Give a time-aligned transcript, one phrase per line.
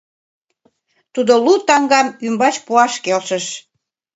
[1.13, 3.45] Тудо лу таҥгам ӱмбач пуаш келшыш.